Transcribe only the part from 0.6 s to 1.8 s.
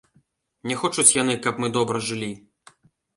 Не хочуць яны, каб мы